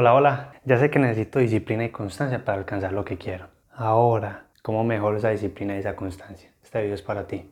Hola, 0.00 0.14
hola. 0.14 0.52
Ya 0.64 0.78
sé 0.78 0.90
que 0.90 1.00
necesito 1.00 1.40
disciplina 1.40 1.84
y 1.84 1.88
constancia 1.88 2.44
para 2.44 2.56
alcanzar 2.56 2.92
lo 2.92 3.04
que 3.04 3.18
quiero. 3.18 3.48
Ahora, 3.74 4.44
¿cómo 4.62 4.84
mejoro 4.84 5.16
esa 5.16 5.30
disciplina 5.30 5.74
y 5.74 5.80
esa 5.80 5.96
constancia? 5.96 6.52
Este 6.62 6.80
video 6.82 6.94
es 6.94 7.02
para 7.02 7.26
ti. 7.26 7.50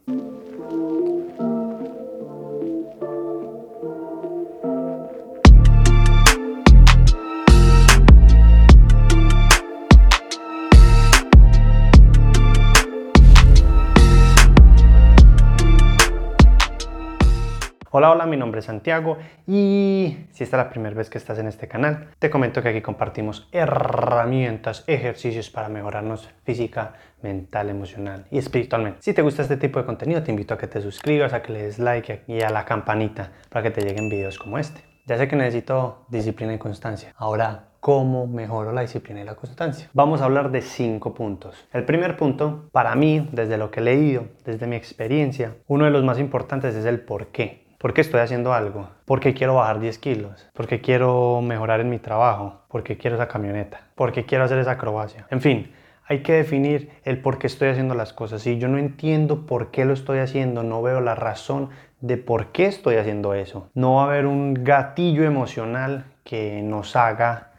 Hola, 17.99 18.11
hola, 18.11 18.27
mi 18.27 18.37
nombre 18.37 18.59
es 18.59 18.67
Santiago 18.67 19.17
y 19.47 20.19
si 20.31 20.45
esta 20.45 20.59
es 20.59 20.65
la 20.65 20.69
primera 20.69 20.95
vez 20.95 21.09
que 21.09 21.17
estás 21.17 21.39
en 21.39 21.47
este 21.47 21.67
canal, 21.67 22.09
te 22.19 22.29
comento 22.29 22.63
que 22.63 22.69
aquí 22.69 22.83
compartimos 22.83 23.49
herramientas, 23.53 24.85
ejercicios 24.87 25.49
para 25.49 25.71
mejorarnos 25.71 26.29
física, 26.45 26.93
mental, 27.23 27.71
emocional 27.71 28.27
y 28.31 28.37
espiritualmente. 28.37 28.99
Si 29.01 29.15
te 29.15 29.23
gusta 29.23 29.41
este 29.41 29.57
tipo 29.57 29.79
de 29.79 29.87
contenido, 29.87 30.23
te 30.23 30.31
invito 30.31 30.53
a 30.53 30.59
que 30.59 30.67
te 30.67 30.83
suscribas, 30.83 31.33
a 31.33 31.41
que 31.41 31.55
le 31.55 31.63
des 31.63 31.79
like 31.79 32.25
y 32.27 32.43
a 32.43 32.51
la 32.51 32.67
campanita 32.67 33.33
para 33.49 33.63
que 33.63 33.71
te 33.71 33.81
lleguen 33.81 34.11
videos 34.11 34.39
como 34.39 34.59
este. 34.59 34.83
Ya 35.07 35.17
sé 35.17 35.27
que 35.27 35.37
necesito 35.37 36.05
disciplina 36.11 36.53
y 36.53 36.59
constancia. 36.59 37.15
Ahora, 37.17 37.69
¿cómo 37.81 38.27
mejoro 38.27 38.73
la 38.73 38.83
disciplina 38.83 39.23
y 39.23 39.25
la 39.25 39.37
constancia? 39.37 39.89
Vamos 39.95 40.21
a 40.21 40.27
hablar 40.27 40.51
de 40.51 40.61
cinco 40.61 41.15
puntos. 41.15 41.67
El 41.73 41.87
primer 41.87 42.19
punto, 42.19 42.69
para 42.73 42.95
mí, 42.95 43.27
desde 43.33 43.57
lo 43.57 43.71
que 43.71 43.81
he 43.81 43.85
leído, 43.85 44.27
desde 44.45 44.67
mi 44.67 44.77
experiencia, 44.77 45.55
uno 45.67 45.87
de 45.87 45.93
los 45.93 46.05
más 46.05 46.19
importantes 46.19 46.75
es 46.75 46.85
el 46.85 47.01
por 47.01 47.29
qué. 47.29 47.65
¿Por 47.87 47.95
qué 47.95 48.01
estoy 48.01 48.19
haciendo 48.19 48.53
algo? 48.53 48.89
Porque 49.05 49.33
quiero 49.33 49.55
bajar 49.55 49.79
10 49.79 49.99
kilos, 50.01 50.49
porque 50.55 50.81
quiero 50.81 51.41
mejorar 51.41 51.79
en 51.79 51.89
mi 51.89 52.01
trabajo, 52.01 52.63
porque 52.67 52.99
quiero 52.99 53.15
esa 53.15 53.29
camioneta, 53.29 53.81
porque 53.95 54.27
quiero 54.27 54.43
hacer 54.43 54.59
esa 54.59 54.73
acrobacia. 54.73 55.29
En 55.31 55.41
fin, 55.41 55.73
hay 56.05 56.25
que 56.25 56.33
definir 56.33 56.91
el 57.05 57.23
por 57.23 57.39
qué 57.39 57.47
estoy 57.47 57.69
haciendo 57.69 57.95
las 57.95 58.13
cosas. 58.13 58.43
Si 58.43 58.59
yo 58.59 58.67
no 58.67 58.79
entiendo 58.79 59.47
por 59.47 59.71
qué 59.71 59.85
lo 59.85 59.95
estoy 59.95 60.19
haciendo, 60.19 60.65
no 60.65 60.83
veo 60.83 61.01
la 61.01 61.15
razón 61.15 61.71
de 62.01 62.17
por 62.17 62.47
qué 62.47 62.67
estoy 62.67 62.97
haciendo 62.97 63.35
eso. 63.35 63.71
No 63.75 63.95
va 63.95 64.03
a 64.03 64.07
haber 64.07 64.27
un 64.27 64.65
gatillo 64.65 65.23
emocional 65.23 66.07
que 66.25 66.63
nos 66.63 66.97
haga 66.97 67.53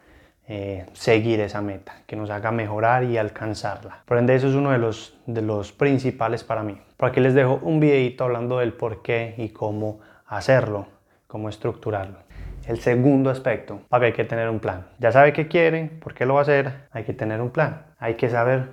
eh, 0.50 0.88
seguir 0.92 1.40
esa 1.40 1.62
meta, 1.62 2.02
que 2.06 2.18
nos 2.18 2.30
haga 2.32 2.52
mejorar 2.52 3.06
y 3.06 3.18
alcanzarla. 3.18 4.04
Por 4.06 4.18
ende, 4.18 4.36
eso 4.36 4.50
es 4.50 4.56
uno 4.56 4.72
de 4.72 4.78
los, 4.78 5.18
de 5.26 5.42
los 5.42 5.72
principales 5.72 6.44
para 6.44 6.64
mí. 6.64 6.78
Por 6.98 7.10
aquí 7.10 7.22
les 7.22 7.34
dejo 7.34 7.60
un 7.62 7.80
videito 7.80 8.26
hablando 8.26 8.60
del 8.60 8.74
por 8.74 9.02
qué 9.02 9.36
y 9.38 9.50
cómo 9.50 10.00
hacerlo, 10.28 10.88
cómo 11.28 11.50
estructurarlo. 11.50 12.20
El 12.68 12.80
segundo 12.80 13.30
aspecto, 13.30 13.82
papi, 13.88 14.06
hay 14.06 14.14
que 14.14 14.26
tener 14.26 14.50
un 14.50 14.60
plan. 14.60 14.88
Ya 15.00 15.12
sabe 15.12 15.32
qué 15.32 15.48
quiere, 15.48 15.86
por 16.02 16.14
qué 16.14 16.26
lo 16.26 16.34
va 16.34 16.42
a 16.42 16.44
hacer, 16.44 16.88
hay 16.92 17.06
que 17.06 17.14
tener 17.14 17.42
un 17.42 17.50
plan. 17.50 17.86
Hay 17.98 18.16
que 18.16 18.30
saber 18.30 18.72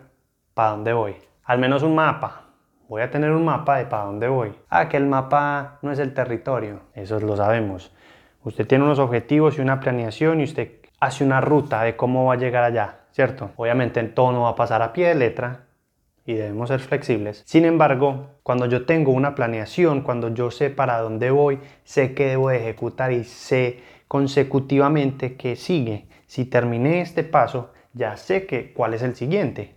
para 0.52 0.70
dónde 0.70 0.92
voy. 0.92 1.16
Al 1.44 1.58
menos 1.58 1.82
un 1.82 1.94
mapa. 1.94 2.42
Voy 2.88 3.02
a 3.02 3.10
tener 3.10 3.30
un 3.30 3.44
mapa 3.44 3.78
de 3.78 3.86
para 3.86 4.05
dónde 4.05 4.28
voy. 4.28 4.52
Ah, 4.69 4.88
que 4.88 4.97
el 4.97 5.06
mapa 5.06 5.78
no 5.82 5.92
es 5.92 5.98
el 5.98 6.12
territorio. 6.12 6.80
Eso 6.94 7.20
lo 7.20 7.36
sabemos. 7.36 7.92
Usted 8.42 8.66
tiene 8.66 8.84
unos 8.84 8.98
objetivos 8.98 9.58
y 9.58 9.62
una 9.62 9.80
planeación 9.80 10.41
y 10.41 10.44
usted 10.44 10.72
hace 11.00 11.25
una 11.25 11.41
ruta 11.41 11.82
de 11.82 11.97
cómo 11.97 12.27
va 12.27 12.34
a 12.34 12.36
llegar 12.36 12.64
allá, 12.64 13.00
¿cierto? 13.12 13.50
Obviamente 13.56 14.00
en 14.00 14.14
todo 14.14 14.32
no 14.32 14.42
va 14.42 14.50
a 14.50 14.56
pasar 14.56 14.82
a 14.82 14.92
pie 14.92 15.08
de 15.08 15.14
letra, 15.14 15.60
y 16.27 16.34
debemos 16.34 16.69
ser 16.69 16.80
flexibles. 16.80 17.42
Sin 17.47 17.64
embargo, 17.64 18.39
cuando 18.42 18.67
yo 18.67 18.86
tengo 18.86 19.12
una 19.12 19.34
planeación, 19.34 20.03
cuando 20.03 20.28
yo 20.28 20.50
sé 20.50 20.70
para 20.70 20.98
dónde 21.00 21.31
voy, 21.31 21.61
sé 21.84 22.14
qué 22.14 22.28
debo 22.28 22.50
ejecutar 22.50 23.12
y 23.12 23.25
sé 23.25 23.83
consecutivamente 24.08 25.36
qué 25.36 25.56
sigue. 25.56 26.08
Si 26.27 26.44
terminé 26.47 27.00
este 27.00 27.25
paso, 27.25 27.72
ya 27.92 28.16
sé 28.16 28.47
que, 28.47 28.72
cuál 28.72 28.94
es 28.94 29.03
el 29.03 29.14
siguiente. 29.14 29.77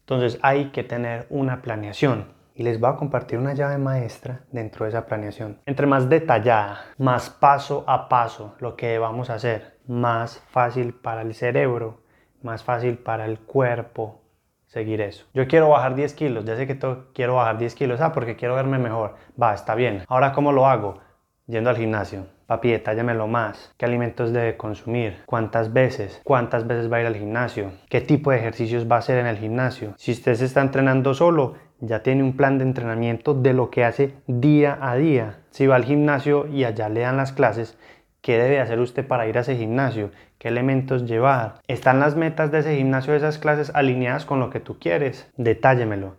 Entonces 0.00 0.38
hay 0.42 0.70
que 0.70 0.84
tener 0.84 1.26
una 1.30 1.62
planeación. 1.62 2.34
Y 2.54 2.62
les 2.62 2.80
voy 2.80 2.90
a 2.90 2.96
compartir 2.96 3.38
una 3.38 3.52
llave 3.52 3.76
maestra 3.76 4.44
dentro 4.50 4.84
de 4.84 4.90
esa 4.90 5.04
planeación. 5.04 5.60
Entre 5.66 5.86
más 5.86 6.08
detallada, 6.08 6.86
más 6.96 7.28
paso 7.28 7.84
a 7.86 8.08
paso 8.08 8.54
lo 8.60 8.76
que 8.76 8.96
a 8.96 9.34
hacer, 9.34 9.78
más 9.86 10.42
fácil 10.50 10.94
para 10.94 11.20
el 11.20 11.34
cerebro, 11.34 12.00
más 12.42 12.62
fácil 12.62 12.96
para 12.96 13.26
el 13.26 13.40
cuerpo, 13.40 14.22
seguir 14.66 15.00
eso. 15.00 15.26
Yo 15.34 15.46
quiero 15.46 15.68
bajar 15.68 15.94
10 15.94 16.14
kilos, 16.14 16.44
ya 16.44 16.56
sé 16.56 16.66
que 16.66 16.78
quiero 17.14 17.36
bajar 17.36 17.58
10 17.58 17.74
kilos, 17.74 18.00
ah, 18.00 18.12
porque 18.12 18.36
quiero 18.36 18.54
verme 18.54 18.78
mejor. 18.78 19.14
Va, 19.40 19.54
está 19.54 19.74
bien. 19.74 20.02
Ahora, 20.08 20.32
¿cómo 20.32 20.52
lo 20.52 20.66
hago? 20.66 20.98
Yendo 21.46 21.70
al 21.70 21.76
gimnasio. 21.76 22.26
Papi, 22.46 22.70
detállamelo 22.70 23.26
más. 23.26 23.74
¿Qué 23.76 23.84
alimentos 23.86 24.32
debe 24.32 24.56
consumir? 24.56 25.22
¿Cuántas 25.26 25.72
veces? 25.72 26.20
¿Cuántas 26.22 26.66
veces 26.66 26.90
va 26.90 26.98
a 26.98 27.00
ir 27.00 27.06
al 27.06 27.16
gimnasio? 27.16 27.72
¿Qué 27.88 28.00
tipo 28.00 28.30
de 28.30 28.38
ejercicios 28.38 28.88
va 28.90 28.96
a 28.96 28.98
hacer 29.00 29.18
en 29.18 29.26
el 29.26 29.36
gimnasio? 29.36 29.94
Si 29.96 30.12
usted 30.12 30.34
se 30.34 30.44
está 30.44 30.60
entrenando 30.60 31.12
solo, 31.14 31.54
ya 31.80 32.02
tiene 32.02 32.22
un 32.22 32.36
plan 32.36 32.58
de 32.58 32.64
entrenamiento 32.64 33.34
de 33.34 33.52
lo 33.52 33.70
que 33.70 33.84
hace 33.84 34.14
día 34.26 34.78
a 34.80 34.94
día. 34.94 35.40
Si 35.50 35.66
va 35.66 35.76
al 35.76 35.84
gimnasio 35.84 36.46
y 36.46 36.64
allá 36.64 36.88
le 36.88 37.00
dan 37.00 37.16
las 37.16 37.32
clases, 37.32 37.76
¿Qué 38.26 38.38
debe 38.38 38.58
hacer 38.58 38.80
usted 38.80 39.06
para 39.06 39.28
ir 39.28 39.38
a 39.38 39.42
ese 39.42 39.54
gimnasio? 39.54 40.10
¿Qué 40.40 40.48
elementos 40.48 41.04
llevar? 41.04 41.60
¿Están 41.68 42.00
las 42.00 42.16
metas 42.16 42.50
de 42.50 42.58
ese 42.58 42.76
gimnasio, 42.76 43.12
de 43.12 43.18
esas 43.18 43.38
clases 43.38 43.70
alineadas 43.72 44.24
con 44.24 44.40
lo 44.40 44.50
que 44.50 44.58
tú 44.58 44.80
quieres? 44.80 45.30
Detállemelo. 45.36 46.16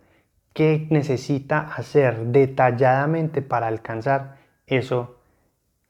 ¿Qué 0.54 0.86
necesita 0.88 1.58
hacer 1.60 2.16
detalladamente 2.28 3.42
para 3.42 3.66
alcanzar 3.66 4.38
eso 4.66 5.20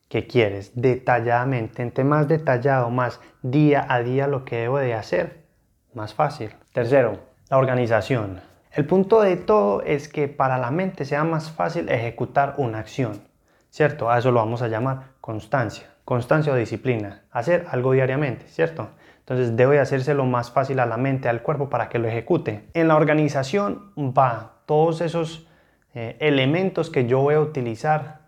que 0.08 0.26
quieres? 0.26 0.72
Detalladamente. 0.74 1.82
Entre 1.82 2.02
más 2.02 2.26
detallado, 2.26 2.90
más 2.90 3.20
día 3.42 3.86
a 3.88 4.02
día 4.02 4.26
lo 4.26 4.44
que 4.44 4.56
debo 4.56 4.78
de 4.78 4.94
hacer, 4.94 5.44
más 5.94 6.14
fácil. 6.14 6.50
Tercero, 6.72 7.20
la 7.48 7.58
organización. 7.58 8.40
El 8.72 8.86
punto 8.86 9.20
de 9.20 9.36
todo 9.36 9.82
es 9.82 10.08
que 10.08 10.26
para 10.26 10.58
la 10.58 10.72
mente 10.72 11.04
sea 11.04 11.22
más 11.22 11.52
fácil 11.52 11.88
ejecutar 11.88 12.54
una 12.58 12.80
acción. 12.80 13.22
¿Cierto? 13.70 14.10
A 14.10 14.18
eso 14.18 14.32
lo 14.32 14.40
vamos 14.40 14.62
a 14.62 14.68
llamar 14.68 15.10
constancia 15.20 15.86
constancia 16.08 16.54
o 16.54 16.56
disciplina, 16.56 17.20
hacer 17.30 17.66
algo 17.68 17.92
diariamente, 17.92 18.46
¿cierto? 18.48 18.88
Entonces 19.18 19.58
debe 19.58 19.78
hacérselo 19.78 20.24
más 20.24 20.50
fácil 20.50 20.80
a 20.80 20.86
la 20.86 20.96
mente, 20.96 21.28
al 21.28 21.42
cuerpo 21.42 21.68
para 21.68 21.90
que 21.90 21.98
lo 21.98 22.08
ejecute. 22.08 22.64
En 22.72 22.88
la 22.88 22.96
organización 22.96 23.92
va 23.94 24.62
todos 24.64 25.02
esos 25.02 25.46
eh, 25.94 26.16
elementos 26.20 26.88
que 26.88 27.04
yo 27.04 27.20
voy 27.20 27.34
a 27.34 27.40
utilizar 27.40 28.20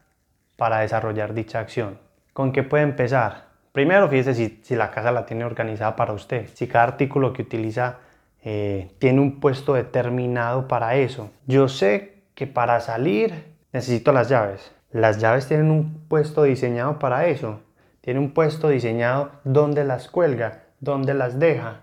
para 0.57 0.81
desarrollar 0.81 1.33
dicha 1.33 1.59
acción. 1.59 1.97
¿Con 2.35 2.53
qué 2.53 2.63
puede 2.63 2.83
empezar? 2.83 3.47
Primero, 3.73 4.11
fíjese 4.11 4.35
si, 4.35 4.61
si 4.63 4.77
la 4.77 4.91
casa 4.91 5.11
la 5.11 5.25
tiene 5.25 5.47
organizada 5.47 5.97
para 5.97 6.13
usted, 6.13 6.51
si 6.53 6.67
cada 6.67 6.85
artículo 6.85 7.33
que 7.33 7.41
utiliza 7.41 8.01
eh, 8.45 8.91
tiene 8.99 9.23
un 9.23 9.41
puesto 9.41 9.73
determinado 9.73 10.69
para 10.69 10.97
eso. 10.97 11.31
Yo 11.47 11.67
sé 11.67 12.25
que 12.35 12.47
para 12.47 12.79
salir 12.81 13.55
necesito 13.73 14.13
las 14.13 14.29
llaves. 14.29 14.71
Las 14.93 15.17
llaves 15.17 15.47
tienen 15.47 15.71
un 15.71 16.05
puesto 16.09 16.43
diseñado 16.43 16.99
para 16.99 17.27
eso 17.27 17.61
tiene 18.01 18.21
un 18.21 18.33
puesto 18.33 18.69
diseñado 18.69 19.33
donde 19.45 19.85
las 19.85 20.09
cuelga, 20.09 20.65
donde 20.81 21.15
las 21.15 21.39
deja, 21.39 21.81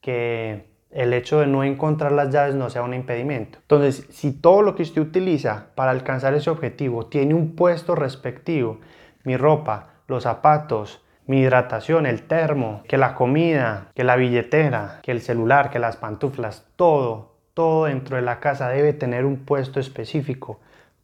que 0.00 0.66
el 0.90 1.12
hecho 1.12 1.40
de 1.40 1.46
no 1.46 1.64
encontrar 1.64 2.12
las 2.12 2.30
llaves 2.30 2.54
no 2.54 2.70
sea 2.70 2.82
un 2.82 2.94
impedimento. 2.94 3.58
Entonces, 3.60 4.06
si 4.10 4.32
todo 4.32 4.62
lo 4.62 4.74
que 4.74 4.82
usted 4.82 5.02
utiliza 5.02 5.66
para 5.74 5.90
alcanzar 5.90 6.34
ese 6.34 6.50
objetivo 6.50 7.06
tiene 7.06 7.34
un 7.34 7.54
puesto 7.54 7.94
respectivo, 7.94 8.78
mi 9.24 9.36
ropa, 9.36 9.90
los 10.06 10.22
zapatos, 10.22 11.02
mi 11.26 11.40
hidratación, 11.40 12.06
el 12.06 12.22
termo, 12.22 12.82
que 12.88 12.96
la 12.96 13.14
comida, 13.14 13.88
que 13.94 14.04
la 14.04 14.16
billetera, 14.16 15.00
que 15.02 15.10
el 15.10 15.20
celular, 15.20 15.70
que 15.70 15.80
las 15.80 15.96
pantuflas, 15.96 16.64
todo, 16.76 17.34
todo 17.52 17.86
dentro 17.86 18.16
de 18.16 18.22
la 18.22 18.38
casa 18.38 18.68
debe 18.68 18.92
tener 18.92 19.24
un 19.24 19.44
puesto 19.44 19.80
específico 19.80 20.60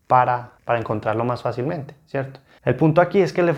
para, 0.06 0.52
para 0.64 0.78
encontrarlo 0.78 1.24
más 1.24 1.42
fácilmente, 1.42 1.94
¿cierto? 2.06 2.40
El 2.64 2.76
punto 2.76 3.00
aquí 3.00 3.20
es 3.20 3.32
que 3.32 3.42
le, 3.42 3.52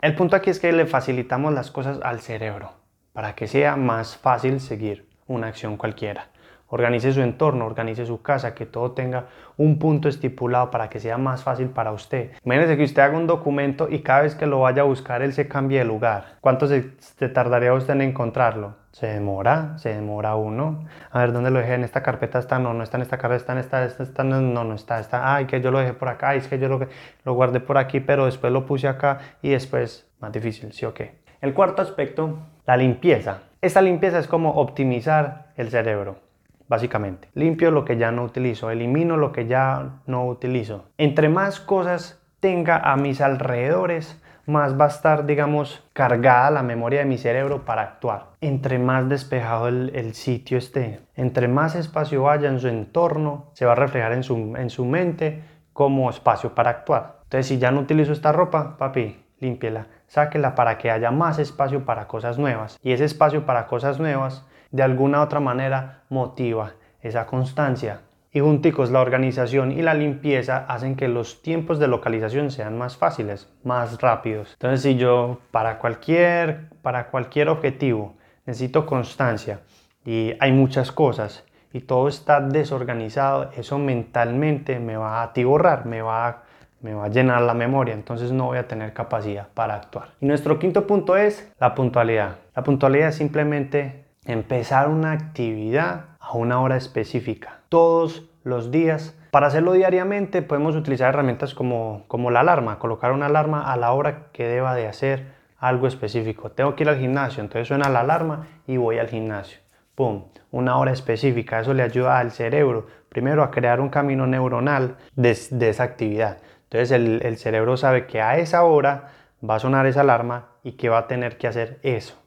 el 0.00 0.14
punto, 0.14 0.36
aquí 0.36 0.50
es 0.50 0.60
que 0.60 0.72
le 0.72 0.86
facilitamos 0.86 1.52
las 1.52 1.70
cosas 1.70 1.98
al 2.02 2.20
cerebro 2.20 2.72
para 3.12 3.34
que 3.34 3.46
sea 3.46 3.76
más 3.76 4.16
fácil 4.16 4.60
seguir 4.60 5.08
una 5.26 5.48
acción 5.48 5.76
cualquiera. 5.76 6.28
Organice 6.68 7.12
su 7.12 7.20
entorno, 7.20 7.66
organice 7.66 8.06
su 8.06 8.22
casa, 8.22 8.54
que 8.54 8.66
todo 8.66 8.92
tenga 8.92 9.26
un 9.56 9.78
punto 9.78 10.08
estipulado 10.08 10.70
para 10.70 10.88
que 10.88 10.98
sea 10.98 11.18
más 11.18 11.44
fácil 11.44 11.68
para 11.68 11.92
usted. 11.92 12.32
Imagínese 12.44 12.76
que 12.76 12.84
usted 12.84 13.02
haga 13.02 13.16
un 13.16 13.26
documento 13.26 13.86
y 13.88 14.00
cada 14.00 14.22
vez 14.22 14.34
que 14.34 14.46
lo 14.46 14.60
vaya 14.60 14.82
a 14.82 14.84
buscar 14.84 15.22
él 15.22 15.32
se 15.32 15.46
cambie 15.46 15.78
de 15.78 15.84
lugar. 15.84 16.38
¿Cuánto 16.40 16.66
se, 16.66 16.82
tardaría 17.28 17.72
usted 17.74 17.94
en 17.94 18.00
encontrarlo? 18.00 18.74
Se 18.92 19.06
demora, 19.06 19.76
se 19.78 19.90
demora 19.94 20.36
uno. 20.36 20.86
A 21.10 21.20
ver, 21.20 21.32
¿dónde 21.32 21.50
lo 21.50 21.58
dejé? 21.58 21.74
En 21.74 21.84
esta 21.84 22.02
carpeta 22.02 22.38
está, 22.38 22.58
no, 22.58 22.74
no 22.74 22.82
está 22.82 22.96
en 22.96 23.02
esta 23.02 23.18
carpeta, 23.18 23.36
está 23.36 23.52
en 23.52 23.58
esta, 23.58 23.84
esta, 23.84 24.02
está, 24.02 24.24
no, 24.24 24.40
no 24.40 24.74
está, 24.74 25.00
está. 25.00 25.34
Ay, 25.34 25.44
que 25.46 25.60
yo 25.60 25.70
lo 25.70 25.78
dejé 25.78 25.92
por 25.92 26.08
acá, 26.08 26.30
Ay, 26.30 26.38
es 26.38 26.48
que 26.48 26.58
yo 26.58 26.68
lo, 26.68 26.80
lo 27.24 27.34
guardé 27.34 27.60
por 27.60 27.78
aquí, 27.78 28.00
pero 28.00 28.24
después 28.24 28.52
lo 28.52 28.66
puse 28.66 28.88
acá 28.88 29.18
y 29.42 29.50
después, 29.50 30.08
más 30.20 30.32
difícil, 30.32 30.72
¿sí 30.72 30.86
o 30.86 30.94
qué? 30.94 31.18
El 31.40 31.52
cuarto 31.52 31.82
aspecto, 31.82 32.38
la 32.66 32.76
limpieza. 32.76 33.42
Esta 33.60 33.82
limpieza 33.82 34.18
es 34.18 34.26
como 34.26 34.52
optimizar 34.54 35.52
el 35.56 35.70
cerebro 35.70 36.24
básicamente. 36.68 37.28
Limpio 37.34 37.70
lo 37.70 37.84
que 37.84 37.96
ya 37.96 38.10
no 38.10 38.24
utilizo, 38.24 38.70
elimino 38.70 39.16
lo 39.16 39.32
que 39.32 39.46
ya 39.46 40.00
no 40.06 40.26
utilizo. 40.26 40.86
Entre 40.98 41.28
más 41.28 41.60
cosas 41.60 42.20
tenga 42.40 42.76
a 42.76 42.96
mis 42.96 43.20
alrededores, 43.20 44.20
más 44.46 44.78
va 44.78 44.84
a 44.84 44.88
estar, 44.88 45.26
digamos, 45.26 45.82
cargada 45.92 46.50
la 46.50 46.62
memoria 46.62 47.00
de 47.00 47.06
mi 47.06 47.18
cerebro 47.18 47.64
para 47.64 47.82
actuar. 47.82 48.26
Entre 48.40 48.78
más 48.78 49.08
despejado 49.08 49.68
el, 49.68 50.14
sitio 50.14 50.58
esté, 50.58 51.00
entre 51.14 51.48
más 51.48 51.74
espacio 51.74 52.28
haya 52.28 52.48
en 52.48 52.60
su 52.60 52.68
entorno, 52.68 53.50
se 53.54 53.64
va 53.64 53.72
a 53.72 53.76
reflejar 53.76 54.12
en 54.12 54.22
su, 54.22 54.54
en 54.56 54.70
su 54.70 54.84
mente 54.84 55.42
como 55.72 56.10
espacio 56.10 56.54
para 56.54 56.70
actuar. 56.70 57.20
Entonces, 57.24 57.46
si 57.46 57.58
ya 57.58 57.70
no 57.70 57.80
utilizo 57.80 58.12
esta 58.12 58.32
ropa, 58.32 58.76
papi, 58.76 59.24
límpiela, 59.40 59.86
sáquela 60.06 60.54
para 60.54 60.78
que 60.78 60.90
haya 60.90 61.10
más 61.10 61.38
espacio 61.38 61.84
para 61.84 62.06
cosas 62.06 62.38
nuevas. 62.38 62.78
Y 62.82 62.92
ese 62.92 63.04
espacio 63.04 63.46
para 63.46 63.66
cosas 63.66 63.98
nuevas, 63.98 64.46
de 64.74 64.82
alguna 64.82 65.22
otra 65.22 65.38
manera, 65.38 66.02
motiva 66.08 66.72
esa 67.00 67.26
constancia. 67.26 68.00
Y 68.32 68.40
junticos, 68.40 68.90
la 68.90 69.02
organización 69.02 69.70
y 69.70 69.82
la 69.82 69.94
limpieza 69.94 70.66
hacen 70.68 70.96
que 70.96 71.06
los 71.06 71.42
tiempos 71.42 71.78
de 71.78 71.86
localización 71.86 72.50
sean 72.50 72.76
más 72.76 72.96
fáciles, 72.96 73.48
más 73.62 74.00
rápidos. 74.00 74.50
Entonces, 74.54 74.82
si 74.82 74.96
yo 74.96 75.38
para 75.52 75.78
cualquier, 75.78 76.70
para 76.82 77.10
cualquier 77.10 77.50
objetivo 77.50 78.16
necesito 78.46 78.84
constancia 78.84 79.60
y 80.04 80.32
hay 80.40 80.50
muchas 80.50 80.90
cosas 80.90 81.44
y 81.72 81.82
todo 81.82 82.08
está 82.08 82.40
desorganizado, 82.40 83.52
eso 83.56 83.78
mentalmente 83.78 84.80
me 84.80 84.96
va 84.96 85.20
a 85.20 85.22
atiborrar, 85.22 85.86
me 85.86 86.02
va 86.02 86.26
a 86.26 86.42
me 86.80 86.92
va 86.92 87.06
a 87.06 87.08
llenar 87.08 87.40
la 87.40 87.54
memoria, 87.54 87.94
entonces 87.94 88.30
no 88.30 88.44
voy 88.44 88.58
a 88.58 88.68
tener 88.68 88.92
capacidad 88.92 89.48
para 89.54 89.74
actuar. 89.74 90.08
Y 90.20 90.26
nuestro 90.26 90.58
quinto 90.58 90.86
punto 90.86 91.16
es 91.16 91.50
la 91.58 91.74
puntualidad. 91.74 92.36
La 92.54 92.62
puntualidad 92.62 93.08
es 93.08 93.14
simplemente 93.14 94.03
empezar 94.24 94.88
una 94.88 95.12
actividad 95.12 96.06
a 96.20 96.32
una 96.32 96.60
hora 96.60 96.76
específica, 96.76 97.60
todos 97.68 98.30
los 98.42 98.70
días. 98.70 99.18
Para 99.30 99.48
hacerlo 99.48 99.72
diariamente 99.72 100.42
podemos 100.42 100.76
utilizar 100.76 101.08
herramientas 101.08 101.54
como, 101.54 102.04
como 102.08 102.30
la 102.30 102.40
alarma, 102.40 102.78
colocar 102.78 103.12
una 103.12 103.26
alarma 103.26 103.72
a 103.72 103.76
la 103.76 103.92
hora 103.92 104.28
que 104.32 104.46
deba 104.46 104.74
de 104.74 104.86
hacer 104.86 105.34
algo 105.58 105.86
específico. 105.86 106.50
Tengo 106.50 106.76
que 106.76 106.84
ir 106.84 106.88
al 106.88 106.98
gimnasio, 106.98 107.42
entonces 107.42 107.68
suena 107.68 107.88
la 107.88 108.00
alarma 108.00 108.46
y 108.66 108.76
voy 108.76 108.98
al 108.98 109.08
gimnasio. 109.08 109.58
¡Pum! 109.94 110.24
Una 110.50 110.76
hora 110.78 110.92
específica. 110.92 111.60
Eso 111.60 111.74
le 111.74 111.82
ayuda 111.82 112.18
al 112.18 112.30
cerebro, 112.30 112.86
primero, 113.08 113.42
a 113.42 113.50
crear 113.50 113.80
un 113.80 113.88
camino 113.88 114.26
neuronal 114.26 114.96
de, 115.14 115.30
esa 115.30 115.82
actividad. 115.82 116.38
Entonces 116.64 116.90
el 116.90 117.36
cerebro 117.36 117.76
sabe 117.76 118.06
que 118.06 118.20
a 118.20 118.38
esa 118.38 118.64
hora 118.64 119.10
va 119.48 119.56
a 119.56 119.60
sonar 119.60 119.86
esa 119.86 120.00
alarma 120.00 120.48
y 120.62 120.72
que 120.72 120.88
va 120.88 120.98
a 120.98 121.06
tener 121.06 121.38
que 121.38 121.46
hacer 121.46 121.78
eso. 121.82 122.23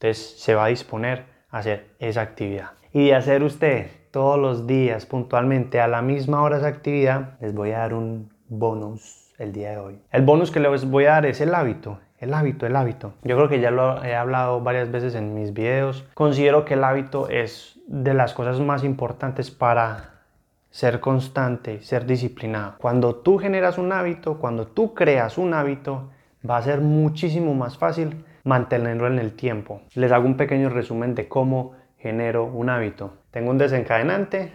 Entonces 0.00 0.40
se 0.40 0.54
va 0.54 0.64
a 0.64 0.68
disponer 0.68 1.26
a 1.50 1.58
hacer 1.58 1.90
esa 1.98 2.22
actividad. 2.22 2.70
Y 2.90 3.08
de 3.08 3.14
hacer 3.16 3.42
usted 3.42 3.88
todos 4.10 4.38
los 4.38 4.66
días 4.66 5.04
puntualmente 5.04 5.78
a 5.78 5.88
la 5.88 6.00
misma 6.00 6.42
hora 6.42 6.56
esa 6.56 6.68
actividad, 6.68 7.38
les 7.40 7.52
voy 7.52 7.72
a 7.72 7.80
dar 7.80 7.92
un 7.92 8.32
bonus 8.48 9.30
el 9.38 9.52
día 9.52 9.72
de 9.72 9.78
hoy. 9.78 9.98
El 10.10 10.22
bonus 10.22 10.50
que 10.50 10.58
les 10.58 10.88
voy 10.88 11.04
a 11.04 11.10
dar 11.10 11.26
es 11.26 11.42
el 11.42 11.54
hábito. 11.54 12.00
El 12.18 12.32
hábito, 12.32 12.66
el 12.66 12.76
hábito. 12.76 13.12
Yo 13.24 13.36
creo 13.36 13.48
que 13.50 13.60
ya 13.60 13.70
lo 13.70 14.02
he 14.02 14.14
hablado 14.14 14.62
varias 14.62 14.90
veces 14.90 15.14
en 15.14 15.34
mis 15.34 15.52
videos. 15.52 16.06
Considero 16.14 16.64
que 16.64 16.74
el 16.74 16.84
hábito 16.84 17.28
es 17.28 17.78
de 17.86 18.14
las 18.14 18.32
cosas 18.32 18.58
más 18.58 18.84
importantes 18.84 19.50
para 19.50 20.22
ser 20.70 21.00
constante, 21.00 21.82
ser 21.82 22.06
disciplinado. 22.06 22.76
Cuando 22.78 23.16
tú 23.16 23.36
generas 23.36 23.76
un 23.76 23.92
hábito, 23.92 24.38
cuando 24.38 24.66
tú 24.66 24.94
creas 24.94 25.36
un 25.36 25.52
hábito, 25.52 26.10
va 26.48 26.56
a 26.56 26.62
ser 26.62 26.80
muchísimo 26.80 27.54
más 27.54 27.76
fácil 27.76 28.24
mantenerlo 28.50 29.06
en 29.06 29.18
el 29.18 29.32
tiempo. 29.32 29.80
Les 29.94 30.12
hago 30.12 30.26
un 30.26 30.36
pequeño 30.36 30.68
resumen 30.68 31.14
de 31.14 31.28
cómo 31.28 31.72
genero 31.98 32.44
un 32.44 32.68
hábito. 32.68 33.14
Tengo 33.30 33.50
un 33.50 33.58
desencadenante, 33.58 34.52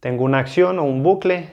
tengo 0.00 0.24
una 0.24 0.38
acción 0.38 0.78
o 0.78 0.84
un 0.84 1.02
bucle, 1.02 1.48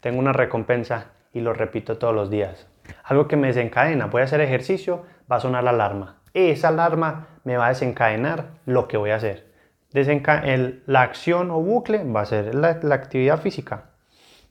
tengo 0.00 0.18
una 0.18 0.32
recompensa 0.32 1.12
y 1.32 1.40
lo 1.40 1.52
repito 1.52 1.98
todos 1.98 2.14
los 2.14 2.28
días. 2.28 2.68
Algo 3.04 3.28
que 3.28 3.36
me 3.36 3.46
desencadena, 3.46 4.06
voy 4.06 4.22
a 4.22 4.24
hacer 4.24 4.40
ejercicio, 4.40 5.04
va 5.30 5.36
a 5.36 5.40
sonar 5.40 5.64
la 5.64 5.70
alarma. 5.70 6.16
Esa 6.34 6.68
alarma 6.68 7.28
me 7.44 7.56
va 7.56 7.66
a 7.66 7.68
desencadenar 7.70 8.46
lo 8.66 8.88
que 8.88 8.96
voy 8.96 9.10
a 9.10 9.16
hacer 9.16 9.52
la 10.86 11.02
acción 11.02 11.50
o 11.50 11.60
bucle 11.60 12.04
va 12.04 12.22
a 12.22 12.26
ser 12.26 12.54
la, 12.54 12.94
actividad 12.94 13.38
física. 13.40 13.90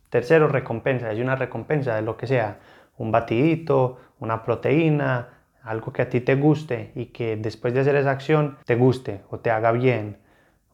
Tercero, 0.09 0.47
recompensa. 0.47 1.09
Hay 1.09 1.21
una 1.21 1.35
recompensa 1.35 1.95
de 1.95 2.01
lo 2.01 2.17
que 2.17 2.27
sea. 2.27 2.59
Un 2.97 3.11
batidito, 3.11 3.97
una 4.19 4.43
proteína, 4.43 5.40
algo 5.63 5.93
que 5.93 6.01
a 6.01 6.09
ti 6.09 6.21
te 6.21 6.35
guste 6.35 6.91
y 6.95 7.07
que 7.07 7.37
después 7.37 7.73
de 7.73 7.81
hacer 7.81 7.95
esa 7.95 8.11
acción 8.11 8.57
te 8.65 8.75
guste 8.75 9.21
o 9.29 9.39
te 9.39 9.51
haga 9.51 9.71
bien. 9.71 10.17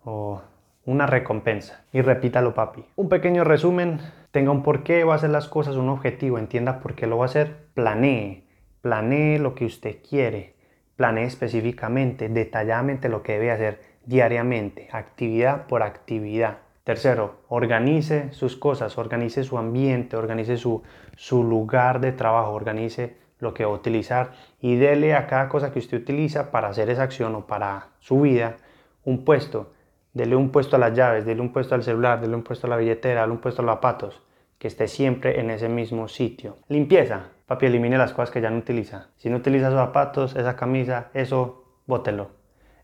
O 0.04 0.42
una 0.86 1.06
recompensa. 1.06 1.84
Y 1.92 2.02
repítalo, 2.02 2.54
papi. 2.54 2.86
Un 2.96 3.10
pequeño 3.10 3.44
resumen. 3.44 4.00
Tenga 4.32 4.52
un 4.52 4.64
porqué, 4.64 5.04
va 5.04 5.14
a 5.14 5.16
hacer 5.18 5.30
las 5.30 5.48
cosas, 5.48 5.76
un 5.76 5.90
objetivo. 5.90 6.38
Entienda 6.38 6.80
por 6.80 6.96
qué 6.96 7.08
lo 7.08 7.18
va 7.18 7.26
a 7.26 7.28
hacer. 7.28 7.68
Planee. 7.74 8.46
Planee 8.82 9.38
lo 9.38 9.54
que 9.54 9.66
usted 9.66 9.98
quiere. 10.08 10.56
Planee 10.96 11.26
específicamente, 11.26 12.30
detalladamente 12.30 13.10
lo 13.10 13.22
que 13.22 13.34
debe 13.34 13.52
hacer 13.52 13.82
diariamente, 14.08 14.88
actividad 14.92 15.68
por 15.68 15.84
actividad. 15.84 16.60
Tercero, 16.84 17.42
organice 17.50 18.32
sus 18.32 18.56
cosas, 18.56 18.98
organice 18.98 19.44
su 19.44 19.58
ambiente, 19.58 20.16
organice 20.16 20.58
su, 20.58 20.82
su 21.18 21.44
lugar 21.44 22.00
de 22.00 22.14
trabajo, 22.14 22.54
organice 22.54 23.18
lo 23.40 23.54
que 23.54 23.66
va 23.66 23.72
a 23.72 23.76
utilizar 23.76 24.32
y 24.60 24.76
dele 24.76 25.16
a 25.16 25.28
cada 25.28 25.50
cosa 25.50 25.72
que 25.72 25.80
usted 25.80 26.02
utiliza 26.02 26.52
para 26.52 26.70
hacer 26.70 26.90
esa 26.90 27.04
acción 27.04 27.36
o 27.36 27.48
para 27.48 27.90
su 28.00 28.22
vida 28.22 28.58
un 29.04 29.24
puesto. 29.24 29.74
Dele 30.14 30.36
un 30.36 30.50
puesto 30.50 30.76
a 30.76 30.80
las 30.80 30.94
llaves, 30.94 31.26
dele 31.26 31.42
un 31.42 31.54
puesto 31.54 31.76
al 31.76 31.84
celular, 31.84 32.20
dele 32.20 32.36
un 32.36 32.44
puesto 32.44 32.68
a 32.68 32.70
la 32.70 32.78
billetera, 32.78 33.22
dele 33.22 33.34
un 33.34 33.40
puesto 33.40 33.62
a 33.62 33.66
los 33.66 33.76
zapatos, 33.76 34.24
que 34.58 34.68
esté 34.68 34.88
siempre 34.88 35.40
en 35.40 35.52
ese 35.52 35.70
mismo 35.70 36.08
sitio. 36.08 36.58
Limpieza. 36.68 37.30
Papi, 37.46 37.68
elimine 37.68 37.98
las 37.98 38.14
cosas 38.14 38.32
que 38.32 38.42
ya 38.42 38.50
no 38.50 38.58
utiliza. 38.58 39.10
Si 39.18 39.30
no 39.30 39.38
utiliza 39.38 39.68
esos 39.68 39.80
zapatos, 39.80 40.36
esa 40.36 40.56
camisa, 40.56 41.10
eso, 41.14 41.64
bótelo. 41.86 42.32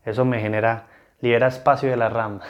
Eso 0.04 0.24
me 0.24 0.40
genera 0.40 0.86
libera 1.20 1.48
espacio 1.48 1.90
de 1.90 1.96
la 1.96 2.08
RAM. 2.08 2.40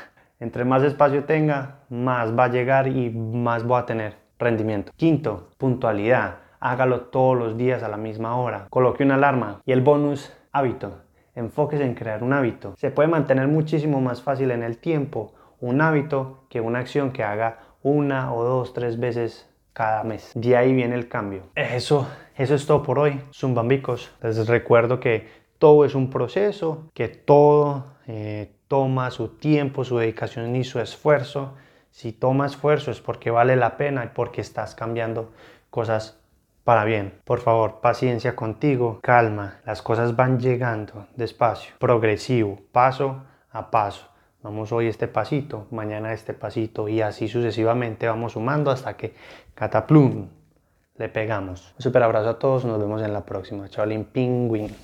Entre 0.41 0.65
más 0.65 0.83
espacio 0.83 1.25
tenga, 1.25 1.81
más 1.89 2.37
va 2.37 2.45
a 2.45 2.49
llegar 2.49 2.87
y 2.89 3.11
más 3.11 3.65
voy 3.65 3.81
a 3.81 3.87
tener 3.87 4.17
rendimiento. 4.39 4.93
Quinto, 4.97 5.51
puntualidad. 5.59 6.44
Hágalo 6.64 7.02
todos 7.02 7.37
los 7.37 7.58
días 7.58 7.82
a 7.82 7.88
la 7.88 7.99
misma 7.99 8.38
hora. 8.38 8.69
Coloque 8.70 9.05
una 9.05 9.16
alarma. 9.16 9.61
Y 9.66 9.72
el 9.72 9.82
bonus, 9.82 10.32
hábito. 10.50 11.02
Enfóquese 11.34 11.84
en 11.84 11.94
crear 11.94 12.22
un 12.22 12.32
hábito. 12.32 12.72
Se 12.78 12.90
puede 12.90 13.06
mantener 13.06 13.49
muchísimo 13.49 14.00
más 14.00 14.22
fácil 14.22 14.50
en 14.50 14.62
el 14.62 14.78
tiempo 14.78 15.34
un 15.61 15.82
hábito 15.82 16.46
que 16.49 16.62
una 16.62 16.78
acción 16.78 17.12
que 17.12 17.22
haga 17.22 17.58
una 17.82 18.32
o 18.32 18.44
dos, 18.44 18.72
tres 18.72 18.99
veces 18.99 19.46
cada 19.75 20.05
mes. 20.05 20.32
De 20.34 20.56
ahí 20.56 20.72
viene 20.72 20.94
el 20.94 21.06
cambio. 21.06 21.43
Eso, 21.55 22.08
eso 22.34 22.55
es 22.55 22.67
todo 22.67 22.82
por 22.82 22.99
hoy. 22.99 23.20
Zumbambicos. 23.34 24.10
Les 24.22 24.49
recuerdo 24.49 25.00
que 25.00 25.28
todo 25.58 25.84
es 25.84 25.94
un 25.94 26.08
proceso, 26.08 26.90
que 26.94 27.08
todo 27.08 27.84
eh, 28.06 28.55
toma 28.69 29.10
su 29.10 29.29
tiempo, 29.36 29.84
su 29.84 29.98
dedicación 29.98 30.56
y 30.56 30.65
su 30.65 30.81
esfuerzo. 30.81 31.56
Si 31.91 32.12
toma 32.12 32.46
esfuerzo 32.46 32.91
es 32.91 33.03
porque 33.03 33.31
vale 33.31 33.55
la 33.55 33.77
pena 33.77 34.06
y 34.06 34.08
porque 34.15 34.41
estás 34.41 34.74
cambiando 34.74 35.31
cosas 35.69 36.23
para 36.65 36.85
bien. 36.85 37.21
Por 37.25 37.41
favor, 37.41 37.81
paciencia 37.81 38.35
contigo, 38.35 38.99
calma. 39.03 39.61
Las 39.65 39.83
cosas 39.83 40.17
van 40.17 40.41
llegando 40.41 41.06
despacio, 41.15 41.75
progresivo, 41.79 42.59
paso 42.73 43.23
a 43.51 43.71
paso. 43.71 44.09
Vamos 44.43 44.73
hoy 44.73 44.89
este 44.89 45.09
pasito, 45.09 45.67
mañana 45.71 46.13
este 46.13 46.35
pasito 46.35 46.89
y 46.89 47.01
así 47.01 47.29
sucesivamente 47.29 48.06
vamos 48.06 48.33
sumando 48.33 48.71
hasta 48.71 48.97
que 48.97 49.15
cataplum 49.55 50.29
le 50.97 51.09
pegamos. 51.09 51.75
Un 51.79 51.83
super 51.83 52.03
abrazo 52.03 52.31
a 52.31 52.39
todos, 52.39 52.65
nos 52.65 52.79
vemos 52.79 53.03
en 53.03 53.13
la 53.13 53.25
próxima. 53.25 53.69
Chavalín 53.69 54.05
pingüín. 54.05 54.75